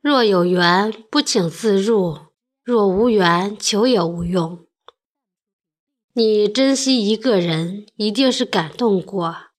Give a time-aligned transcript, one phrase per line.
[0.00, 2.28] 若有缘，不请自入；
[2.62, 4.66] 若无缘，求也无用。
[6.12, 9.50] 你珍惜一个人，一定是感动过；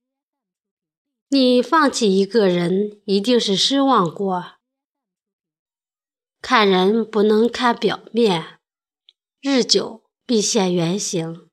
[1.28, 4.54] 你放弃一个人，一定是失望过。
[6.42, 8.60] 看人不能看表面，
[9.42, 11.50] 日久必现原形。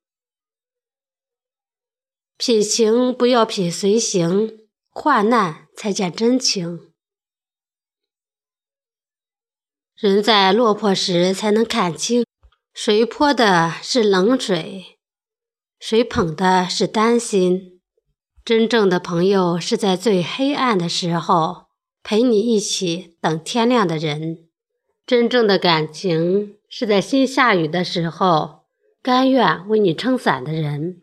[2.37, 6.86] 品行不要品随行，患难才见真情。
[9.99, 12.27] 人在落魄时才能看清，
[12.75, 14.99] 谁泼的是冷水，
[15.81, 17.81] 谁捧的是担心。
[18.45, 21.69] 真正的朋友是在最黑暗的时候
[22.03, 24.51] 陪你一起等天亮的人。
[25.07, 28.67] 真正的感情是在心下雨的时候
[29.03, 31.01] 甘愿为你撑伞的人。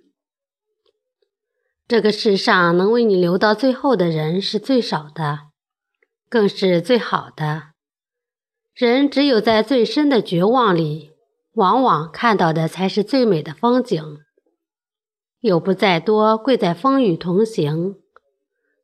[1.87, 5.47] 这个世上能为你留到最后的人是最少的，
[6.29, 7.72] 更是最好的。
[8.73, 11.11] 人只有在最深的绝望里，
[11.53, 14.17] 往往看到的才是最美的风景。
[15.41, 17.97] 友不在多，贵在风雨同行；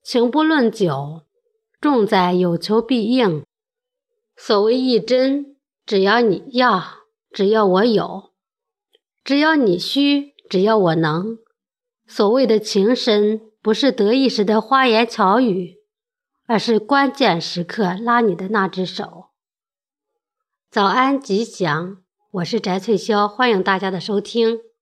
[0.04, 1.24] 情不论久，
[1.82, 3.44] 重在有求必应。
[4.38, 5.56] 所谓一真，
[5.88, 6.84] 只要你要，
[7.32, 8.30] 只要我有；
[9.24, 11.40] 只要你需，只要我能。
[12.06, 15.78] 所谓的情深，不是得意时的花言巧语，
[16.46, 19.29] 而是关键时刻拉你的那只手。
[20.72, 21.98] 早安，吉祥！
[22.30, 24.60] 我是翟翠霄，欢迎大家的收听。